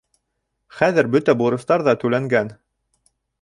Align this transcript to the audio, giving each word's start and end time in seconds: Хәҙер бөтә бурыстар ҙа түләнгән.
Хәҙер 0.77 1.09
бөтә 1.17 1.35
бурыстар 1.41 1.85
ҙа 1.89 1.95
түләнгән. 2.05 2.51